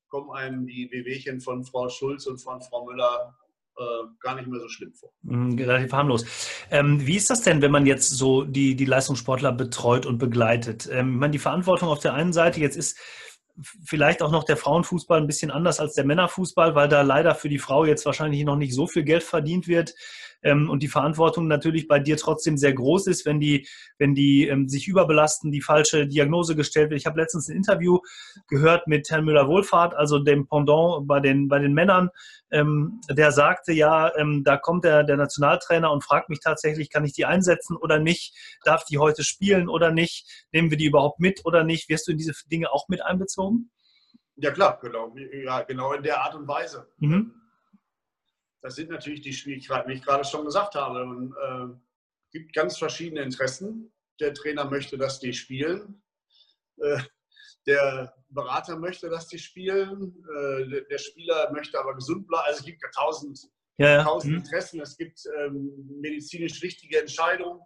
[0.07, 3.35] kommen einem die Wehwehchen von Frau Schulz und von Frau Müller
[3.77, 3.83] äh,
[4.19, 5.11] gar nicht mehr so schlimm vor.
[5.23, 6.25] Mhm, relativ harmlos.
[6.71, 10.87] Ähm, wie ist das denn, wenn man jetzt so die, die Leistungssportler betreut und begleitet?
[10.91, 12.97] Ähm, meine, die Verantwortung auf der einen Seite, jetzt ist
[13.85, 17.49] vielleicht auch noch der Frauenfußball ein bisschen anders als der Männerfußball, weil da leider für
[17.49, 19.93] die Frau jetzt wahrscheinlich noch nicht so viel Geld verdient wird
[20.45, 24.47] ähm, und die Verantwortung natürlich bei dir trotzdem sehr groß ist, wenn die, wenn die
[24.47, 26.99] ähm, sich überbelasten, die falsche Diagnose gestellt wird.
[26.99, 27.99] Ich habe letztens ein Interview
[28.47, 32.09] gehört mit Herrn Müller-Wohlfahrt, also dem Pendant bei den, bei den Männern,
[32.51, 37.03] ähm, der sagte, ja, ähm, da kommt der, der Nationaltrainer und fragt mich tatsächlich, kann
[37.03, 38.35] ich die einsetzen oder nicht?
[38.63, 40.45] Darf die heute spielen oder nicht?
[40.51, 41.89] Nehmen wir die überhaupt mit oder nicht?
[41.89, 43.71] Wirst du in diese Dinge auch mit einbezogen?
[44.37, 46.87] Ja klar, genau, ja, genau in der Art und Weise.
[46.99, 47.33] Mhm
[48.65, 51.01] das sind natürlich die Schwierigkeiten, wie ich gerade schon gesagt habe.
[51.03, 51.77] Es äh,
[52.31, 53.93] gibt ganz verschiedene Interessen.
[54.19, 56.01] Der Trainer möchte, dass die spielen.
[56.81, 56.97] Äh,
[57.67, 60.15] der Berater möchte, dass die spielen.
[60.23, 62.43] Äh, der, der, Spieler möchte aber gesund bleiben.
[62.47, 63.39] Also es gibt ja tausend,
[63.77, 64.39] ja, tausend mhm.
[64.39, 64.81] Interessen.
[64.81, 67.61] Es gibt ähm, medizinisch richtige Entscheidungen.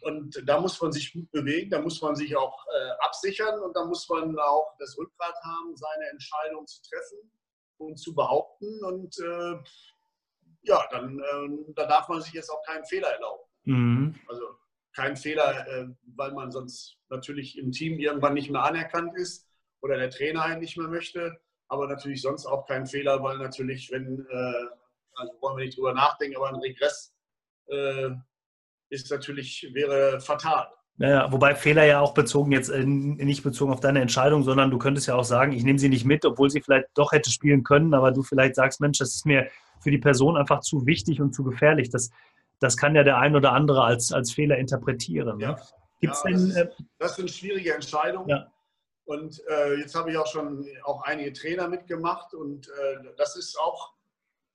[0.00, 3.74] Und da muss man sich gut bewegen, da muss man sich auch äh, absichern und
[3.76, 7.30] da muss man auch das Rückgrat haben, seine Entscheidung zu treffen
[7.78, 8.84] und zu behaupten.
[8.84, 9.62] Und äh,
[10.64, 13.42] ja, dann äh, da darf man sich jetzt auch keinen Fehler erlauben.
[13.64, 14.14] Mhm.
[14.28, 14.44] Also
[14.94, 19.48] keinen Fehler, äh, weil man sonst natürlich im Team irgendwann nicht mehr anerkannt ist
[19.80, 21.36] oder der Trainer einen nicht mehr möchte.
[21.68, 24.66] Aber natürlich sonst auch keinen Fehler, weil natürlich, wenn, äh,
[25.14, 27.14] also wollen wir nicht drüber nachdenken, aber ein Regress
[27.66, 28.10] äh,
[28.90, 30.68] ist natürlich, wäre fatal.
[30.96, 34.78] Naja, wobei Fehler ja auch bezogen jetzt äh, nicht bezogen auf deine Entscheidung, sondern du
[34.78, 37.64] könntest ja auch sagen, ich nehme sie nicht mit, obwohl sie vielleicht doch hätte spielen
[37.64, 39.48] können, aber du vielleicht sagst, Mensch, das ist mir
[39.84, 41.90] für die Person einfach zu wichtig und zu gefährlich.
[41.90, 42.10] Das,
[42.58, 45.38] das kann ja der ein oder andere als, als Fehler interpretieren.
[45.38, 45.44] Ne?
[45.44, 45.56] Ja.
[46.00, 46.68] Gibt's ja, denn, das, äh,
[46.98, 48.28] das sind schwierige Entscheidungen.
[48.28, 48.50] Ja.
[49.04, 53.58] Und äh, jetzt habe ich auch schon auch einige Trainer mitgemacht und äh, das ist
[53.60, 53.92] auch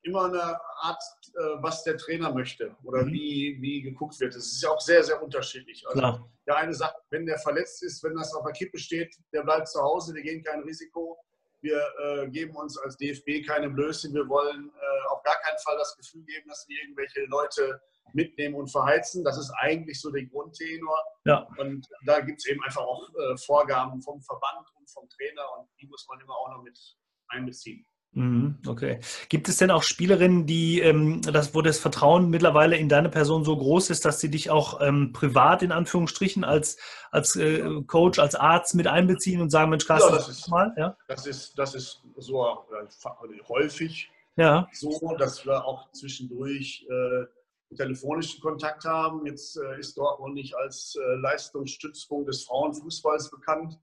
[0.01, 1.01] immer eine Art,
[1.35, 3.11] äh, was der Trainer möchte oder mhm.
[3.11, 4.35] wie, wie geguckt wird.
[4.35, 5.85] Das ist ja auch sehr, sehr unterschiedlich.
[5.87, 6.31] Also Klar.
[6.47, 9.67] der eine sagt, wenn der verletzt ist, wenn das auf der Kippe steht, der bleibt
[9.67, 11.17] zu Hause, wir gehen kein Risiko
[11.61, 14.13] wir äh, geben uns als DFB keine Blöße.
[14.13, 17.81] Wir wollen äh, auf gar keinen Fall das Gefühl geben, dass wir irgendwelche Leute
[18.13, 19.23] mitnehmen und verheizen.
[19.23, 20.97] Das ist eigentlich so der Grundtenor.
[21.25, 21.47] Ja.
[21.57, 25.69] Und da gibt es eben einfach auch äh, Vorgaben vom Verband und vom Trainer und
[25.81, 26.79] die muss man immer auch noch mit
[27.27, 27.85] einbeziehen.
[28.13, 28.99] Mhm, okay.
[29.29, 33.43] Gibt es denn auch Spielerinnen, die, ähm, das, wo das Vertrauen mittlerweile in deine Person
[33.43, 36.77] so groß ist, dass sie dich auch ähm, privat in Anführungsstrichen als,
[37.11, 40.73] als äh, Coach, als Arzt mit einbeziehen und sagen, Mensch, Carsten, ja, das ist, mal?
[40.75, 40.97] Ja?
[41.07, 44.67] Das, ist, das ist so äh, häufig ja.
[44.73, 49.25] so, dass wir auch zwischendurch äh, telefonischen Kontakt haben.
[49.25, 53.77] Jetzt äh, ist Dortmund nicht als äh, Leistungsstützpunkt des Frauenfußballs bekannt.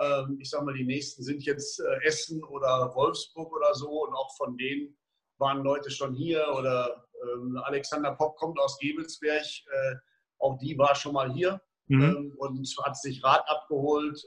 [0.00, 4.14] Ähm, ich sage mal, die nächsten sind jetzt äh, Essen oder Wolfsburg oder so und
[4.14, 4.96] auch von denen
[5.38, 9.94] waren Leute schon hier oder ähm, Alexander Popp kommt aus Gebelsberg, äh,
[10.38, 12.02] auch die war schon mal hier mhm.
[12.02, 14.22] Ähm, und hat sich Rat abgeholt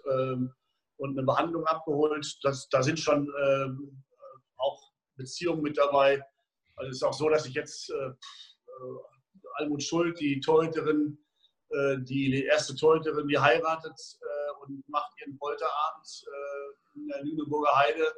[0.98, 2.38] und eine Behandlung abgeholt.
[2.44, 3.32] Das, da sind schon
[4.58, 6.22] auch Beziehungen mit dabei.
[6.76, 8.12] Also es ist auch so, dass ich jetzt äh,
[9.54, 11.18] Almut Schuld, die Torhüterin,
[12.00, 13.98] die erste Torhüterin, die heiratet,
[14.62, 18.14] und macht ihren Polterabend äh, in der Lüneburger Heide.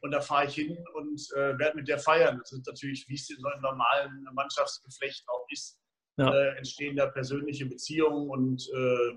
[0.00, 2.38] Und da fahre ich hin und äh, werde mit der feiern.
[2.38, 5.78] Das ist natürlich, wie es in so einem normalen Mannschaftsgeflecht auch ist,
[6.16, 6.32] ja.
[6.32, 9.16] äh, entstehen da persönliche Beziehungen und äh,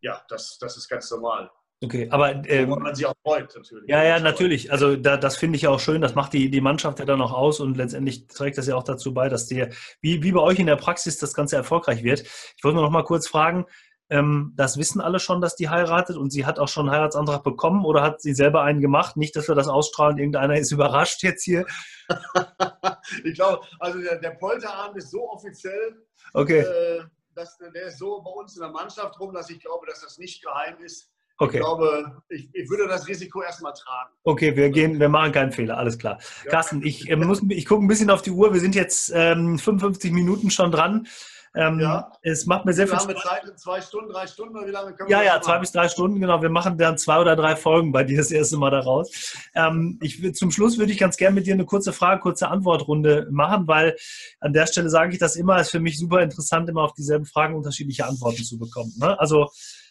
[0.00, 1.50] ja, das, das ist ganz normal.
[1.84, 3.88] Okay, aber ähm, man sich auch freut natürlich.
[3.88, 4.70] Ja, ja, natürlich.
[4.70, 6.00] Also da, das finde ich auch schön.
[6.00, 8.84] Das macht die, die Mannschaft ja dann auch aus und letztendlich trägt das ja auch
[8.84, 12.20] dazu bei, dass dir, wie, wie bei euch in der Praxis, das Ganze erfolgreich wird.
[12.20, 13.66] Ich wollte nur noch mal kurz fragen,
[14.12, 17.42] ähm, das wissen alle schon, dass die heiratet und sie hat auch schon einen Heiratsantrag
[17.42, 19.16] bekommen oder hat sie selber einen gemacht?
[19.16, 21.64] Nicht, dass wir das ausstrahlen, irgendeiner ist überrascht jetzt hier.
[23.24, 26.60] ich glaube, also der, der Polterabend ist so offiziell, okay.
[26.60, 30.02] äh, dass, der ist so bei uns in der Mannschaft rum, dass ich glaube, dass
[30.02, 31.10] das nicht geheim ist.
[31.38, 31.56] Okay.
[31.56, 34.12] Ich glaube, ich, ich, würde das Risiko erstmal tragen.
[34.24, 36.18] Okay, wir gehen, wir machen keinen Fehler, alles klar.
[36.44, 36.50] Ja.
[36.50, 37.16] Carsten, ich, äh,
[37.48, 38.52] ich gucke ein bisschen auf die Uhr.
[38.52, 41.08] Wir sind jetzt ähm, 55 Minuten schon dran.
[41.54, 42.10] Ähm, ja.
[42.22, 43.08] Es macht mir sehr viel Spaß.
[43.08, 45.58] Haben wir Zeit, zwei Stunden, drei Stunden oder wie lange können wir Ja, ja, zwei
[45.58, 46.40] bis drei Stunden, genau.
[46.40, 49.34] Wir machen dann zwei oder drei Folgen bei dir das erste Mal daraus.
[49.54, 53.28] Ähm, ich, zum Schluss würde ich ganz gerne mit dir eine kurze Frage, kurze Antwortrunde
[53.30, 53.96] machen, weil
[54.40, 57.26] an der Stelle sage ich das immer, ist für mich super interessant, immer auf dieselben
[57.26, 58.92] Fragen unterschiedliche Antworten zu bekommen.
[58.98, 59.18] Ne?
[59.20, 59.50] Also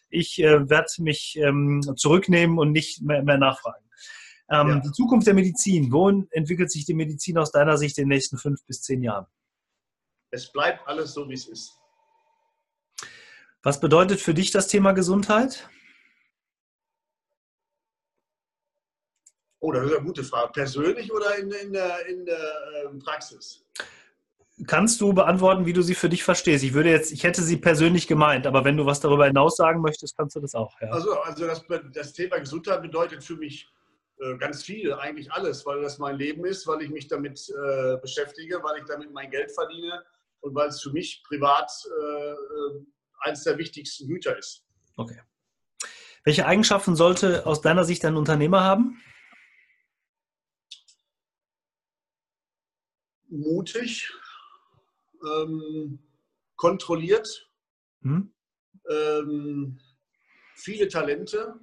[0.10, 3.86] ich äh, werde mich ähm, zurücknehmen und nicht mehr, mehr nachfragen.
[4.50, 4.80] Ähm, ja.
[4.80, 5.91] Die Zukunft der Medizin.
[5.91, 9.28] Wohin entwickelt sich die Medizin aus deiner Sicht in den nächsten fünf bis zehn Jahren?
[10.32, 11.78] Es bleibt alles so, wie es ist.
[13.63, 15.70] Was bedeutet für dich das Thema Gesundheit?
[19.60, 20.52] Oh, das ist eine gute Frage.
[20.54, 22.54] Persönlich oder in, in der, in der
[22.86, 23.63] ähm, Praxis?
[24.65, 26.63] Kannst du beantworten, wie du sie für dich verstehst?
[26.63, 29.82] Ich würde jetzt, ich hätte sie persönlich gemeint, aber wenn du was darüber hinaus sagen
[29.82, 30.80] möchtest, kannst du das auch.
[30.82, 30.89] Ja.
[30.89, 31.63] Also, also das,
[31.94, 33.70] das Thema Gesundheit bedeutet für mich
[34.20, 37.98] äh, ganz viel, eigentlich alles, weil das mein Leben ist, weil ich mich damit äh,
[37.98, 40.04] beschäftige, weil ich damit mein Geld verdiene
[40.42, 42.36] und weil es für mich privat äh,
[43.22, 44.66] eines der wichtigsten Güter ist.
[44.98, 45.22] Okay.
[46.24, 49.02] Welche Eigenschaften sollte aus deiner Sicht ein Unternehmer haben?
[53.28, 54.12] Mutig,
[55.26, 56.00] ähm,
[56.58, 57.50] kontrolliert,
[58.02, 58.34] hm?
[58.90, 59.80] ähm,
[60.56, 61.60] viele Talente,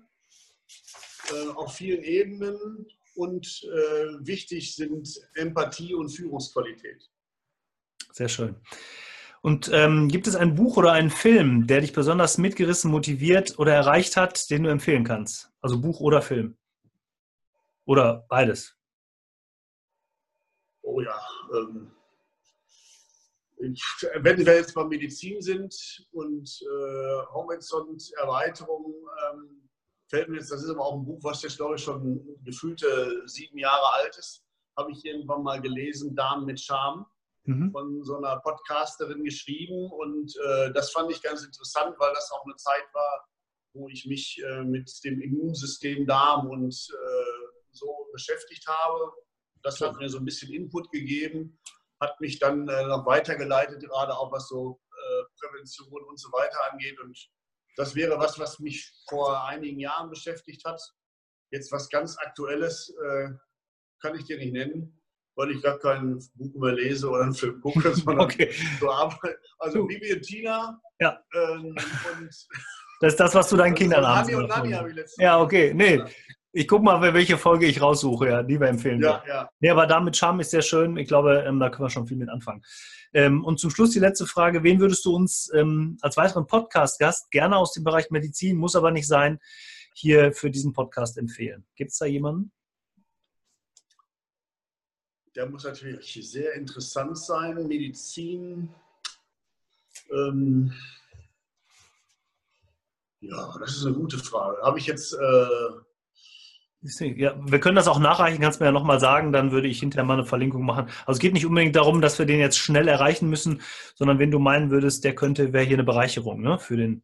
[1.30, 7.10] äh, auf vielen Ebenen und äh, wichtig sind Empathie und Führungsqualität.
[8.12, 8.56] Sehr schön.
[9.40, 13.72] Und ähm, gibt es ein Buch oder einen Film, der dich besonders mitgerissen, motiviert oder
[13.72, 15.52] erreicht hat, den du empfehlen kannst?
[15.60, 16.56] Also Buch oder Film?
[17.84, 18.76] Oder beides?
[20.82, 21.18] Oh ja.
[21.54, 21.92] Ähm,
[23.58, 28.94] wenn wir jetzt bei Medizin sind und äh, Horizont-Erweiterung,
[29.30, 29.68] ähm,
[30.08, 33.22] fällt mir jetzt, das ist aber auch ein Buch, was jetzt, glaube ich, schon gefühlte
[33.26, 34.44] sieben Jahre alt ist,
[34.76, 37.04] habe ich irgendwann mal gelesen, Damen mit Charme,
[37.48, 37.72] mhm.
[37.72, 39.90] von so einer Podcasterin geschrieben.
[39.90, 43.28] Und äh, das fand ich ganz interessant, weil das auch eine Zeit war,
[43.74, 49.12] wo ich mich äh, mit dem Immunsystem Darm und äh, so beschäftigt habe.
[49.62, 51.58] Das hat mir so ein bisschen Input gegeben,
[52.00, 56.72] hat mich dann äh, noch weitergeleitet, gerade auch was so äh, Prävention und so weiter
[56.72, 56.98] angeht.
[57.00, 57.18] Und
[57.76, 60.80] das wäre was, was mich vor einigen Jahren beschäftigt hat.
[61.50, 63.30] Jetzt was ganz Aktuelles äh,
[64.00, 64.97] kann ich dir nicht nennen,
[65.38, 68.50] weil ich gar kein Buch mehr lese oder einen Film gucke, sondern okay.
[68.80, 69.38] so arbeite.
[69.60, 70.80] Also Bibi und Tina.
[70.98, 71.20] Ja.
[71.32, 71.76] Ähm, und
[73.00, 75.72] das ist das, was du deinen Kindern abends und Nani habe ich letztens Ja, okay.
[75.72, 76.02] Nee,
[76.52, 79.00] ich gucke mal, welche Folge ich raussuche, ja, die wir empfehlen.
[79.00, 79.48] Ja, ja.
[79.60, 80.96] Nee, aber da mit Charme ist sehr schön.
[80.96, 82.62] Ich glaube, ähm, da können wir schon viel mit anfangen.
[83.14, 84.64] Ähm, und zum Schluss die letzte Frage.
[84.64, 88.90] Wen würdest du uns ähm, als weiteren Podcast-Gast gerne aus dem Bereich Medizin, muss aber
[88.90, 89.38] nicht sein,
[89.94, 91.64] hier für diesen Podcast empfehlen?
[91.76, 92.50] Gibt es da jemanden?
[95.34, 97.66] Der muss natürlich sehr interessant sein.
[97.66, 98.74] Medizin.
[100.10, 100.72] Ähm,
[103.20, 104.60] ja, das ist eine gute Frage.
[104.62, 105.70] Habe ich jetzt äh,
[106.80, 109.80] ja, wir können das auch nachreichen, kannst du mir ja nochmal sagen, dann würde ich
[109.80, 110.86] hinterher mal eine Verlinkung machen.
[111.06, 113.62] Also es geht nicht unbedingt darum, dass wir den jetzt schnell erreichen müssen,
[113.96, 117.02] sondern wenn du meinen würdest, der könnte, wäre hier eine Bereicherung ne, für, den,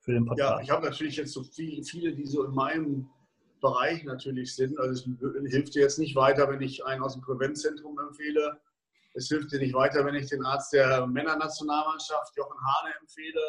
[0.00, 0.50] für den Podcast.
[0.50, 3.08] Ja, ich habe natürlich jetzt so viele, viele, die so in meinem
[3.64, 4.78] Bereich natürlich sind.
[4.78, 8.60] Also es hilft dir jetzt nicht weiter, wenn ich einen aus dem Prävenzzentrum empfehle.
[9.14, 13.40] Es hilft dir nicht weiter, wenn ich den Arzt der Männernationalmannschaft, Jochen Hahne, empfehle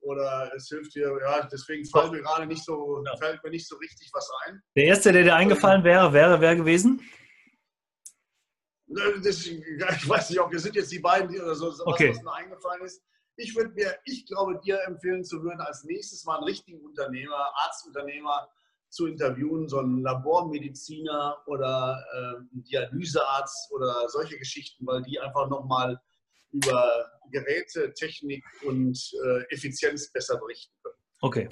[0.00, 3.76] oder es hilft dir, ja, deswegen fällt mir gerade nicht so, fällt mir nicht so
[3.76, 4.62] richtig was ein.
[4.76, 7.00] Der erste, der dir eingefallen wäre, wäre wer gewesen?
[9.24, 12.10] Das, ich weiß nicht, ob wir sind jetzt die beiden, die oder so, was, okay.
[12.10, 13.02] was mir eingefallen ist.
[13.36, 17.52] Ich würde mir, ich glaube, dir empfehlen zu würden, als nächstes mal einen richtigen Unternehmer,
[17.64, 18.48] Arztunternehmer
[18.88, 25.48] zu interviewen, so einen Labormediziner oder äh, einen Dialysearzt oder solche Geschichten, weil die einfach
[25.48, 26.00] nochmal
[26.52, 30.96] über Geräte, Technik und äh, Effizienz besser berichten können.
[31.20, 31.48] Okay.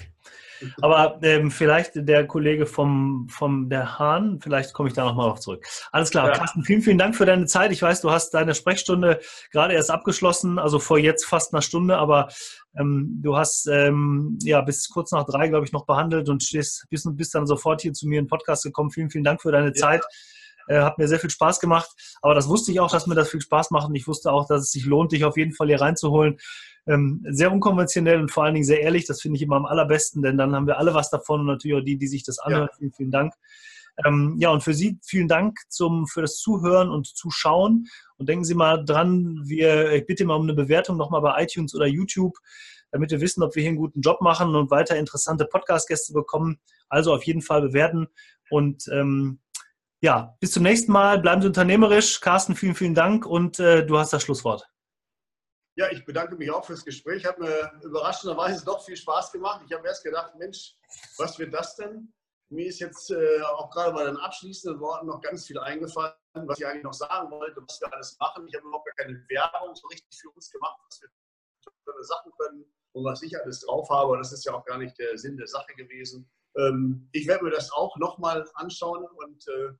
[0.81, 5.39] Aber ähm, vielleicht der Kollege vom, vom der Hahn, vielleicht komme ich da nochmal drauf
[5.39, 5.65] zurück.
[5.91, 6.37] Alles klar, ja.
[6.37, 7.71] Carsten, vielen, vielen Dank für deine Zeit.
[7.71, 9.19] Ich weiß, du hast deine Sprechstunde
[9.51, 12.29] gerade erst abgeschlossen, also vor jetzt fast einer Stunde, aber
[12.77, 16.85] ähm, du hast ähm, ja bis kurz nach drei, glaube ich, noch behandelt und stehst,
[16.89, 18.91] bist, bist dann sofort hier zu mir in den Podcast gekommen.
[18.91, 19.73] Vielen, vielen Dank für deine ja.
[19.73, 20.03] Zeit.
[20.67, 21.89] Äh, hat mir sehr viel Spaß gemacht.
[22.21, 23.87] Aber das wusste ich auch, dass mir das viel Spaß macht.
[23.87, 26.37] Und ich wusste auch, dass es sich lohnt, dich auf jeden Fall hier reinzuholen.
[26.87, 29.05] Ähm, sehr unkonventionell und vor allen Dingen sehr ehrlich.
[29.05, 31.77] Das finde ich immer am allerbesten, denn dann haben wir alle was davon und natürlich
[31.77, 32.69] auch die, die sich das anhören.
[32.71, 32.77] Ja.
[32.77, 33.33] Vielen, vielen Dank.
[34.03, 37.87] Ähm, ja, und für Sie vielen Dank zum, für das Zuhören und Zuschauen.
[38.17, 41.73] Und denken Sie mal dran, wir, ich bitte mal um eine Bewertung nochmal bei iTunes
[41.73, 42.35] oder YouTube,
[42.91, 46.59] damit wir wissen, ob wir hier einen guten Job machen und weiter interessante Podcast-Gäste bekommen.
[46.89, 48.07] Also auf jeden Fall bewerten.
[48.49, 49.39] Und ähm,
[50.01, 51.19] ja, bis zum nächsten Mal.
[51.19, 52.19] Bleiben Sie unternehmerisch.
[52.21, 54.67] Carsten, vielen, vielen Dank und äh, du hast das Schlusswort.
[55.77, 57.25] Ja, ich bedanke mich auch fürs Gespräch.
[57.25, 59.61] Hat mir überraschenderweise doch viel Spaß gemacht.
[59.65, 60.75] Ich habe erst gedacht, Mensch,
[61.17, 62.13] was wird das denn?
[62.49, 66.59] Mir ist jetzt äh, auch gerade bei den abschließenden Worten noch ganz viel eingefallen, was
[66.59, 68.47] ich eigentlich noch sagen wollte, was wir alles machen.
[68.47, 71.09] Ich habe überhaupt gar keine Werbung so richtig für uns gemacht, was wir
[71.85, 74.17] tolle Sachen können und was ich alles drauf habe.
[74.17, 76.29] Das ist ja auch gar nicht der Sinn der Sache gewesen.
[76.57, 79.73] Ähm, ich werde mir das auch nochmal anschauen und äh,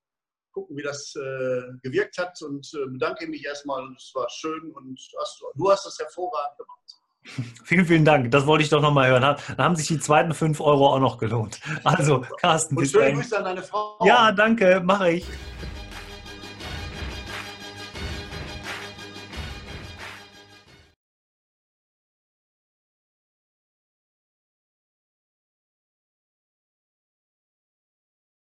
[0.51, 3.93] gucken, wie das äh, gewirkt hat und äh, bedanke mich erstmal.
[3.95, 7.04] Es war schön und hast, du hast es hervorragend gemacht.
[7.63, 8.31] Vielen, vielen Dank.
[8.31, 9.21] Das wollte ich doch nochmal hören.
[9.21, 11.59] Dann haben sich die zweiten fünf Euro auch noch gelohnt.
[11.83, 13.97] Also, Carsten, und schöne Grüße an deine Frau.
[14.05, 15.25] Ja, danke, mache ich.